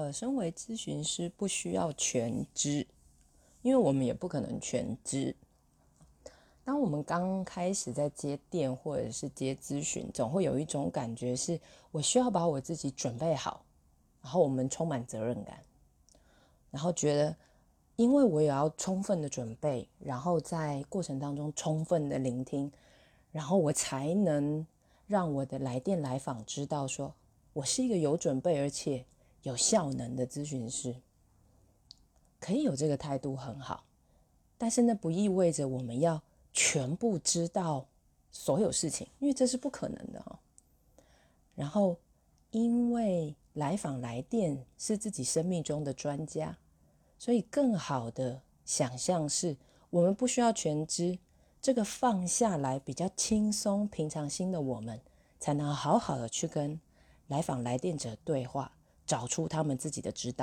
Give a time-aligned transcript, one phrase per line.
[0.00, 2.86] 呃，身为咨询师不需要全知，
[3.60, 5.36] 因为我们也不可能全知。
[6.64, 11.60] 当我们刚开始在接电或者是接咨询，总会有一种感觉是，
[11.90, 13.62] 我需要把我自己准备好，
[14.22, 15.62] 然后我们充满责任感，
[16.70, 17.36] 然后觉得，
[17.96, 22.72] 因为我也要充分的准备，然后在过程当中充分的聆听，
[23.32, 24.66] 然后我才能
[25.06, 27.12] 让我的来电来访知道，说
[27.52, 29.04] 我是一个有准备而且
[29.42, 30.96] 有效能的咨询师，
[32.38, 33.84] 可以有这个态度很好，
[34.56, 36.22] 但是那不意味着我们要。
[36.52, 37.86] 全部知道
[38.32, 40.40] 所有事情，因为这是不可能的哈。
[41.54, 41.96] 然后，
[42.50, 46.58] 因为来访来电是自己生命中的专家，
[47.20, 49.56] 所以更好的想象是
[49.90, 51.20] 我们不需要全知，
[51.62, 55.00] 这个放下来比较轻松、平常心的我们，
[55.38, 56.80] 才能好好的去跟
[57.28, 58.72] 来访来电者对话，
[59.10, 60.38] 找出他们自己的指导。